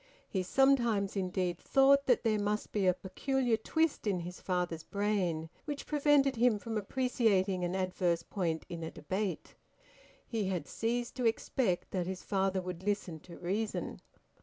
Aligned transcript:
He 0.27 0.41
sometimes 0.41 1.15
indeed 1.15 1.59
thought 1.59 2.07
that 2.07 2.23
there 2.23 2.39
must 2.39 2.71
be 2.71 2.87
a 2.87 2.93
peculiar 2.95 3.55
twist 3.55 4.07
in 4.07 4.21
his 4.21 4.39
father's 4.41 4.81
brain 4.81 5.47
which 5.65 5.85
prevented 5.85 6.37
him 6.37 6.57
from 6.57 6.75
appreciating 6.75 7.63
an 7.63 7.75
adverse 7.75 8.23
point 8.23 8.65
in 8.67 8.81
a 8.81 8.89
debate; 8.89 9.53
he 10.25 10.45
had 10.45 10.65
ceased 10.67 11.13
to 11.17 11.25
expect 11.25 11.91
that 11.91 12.07
his 12.07 12.23
father 12.23 12.63
would 12.63 12.81
listen 12.81 13.19
to 13.19 13.37
reason. 13.37 14.01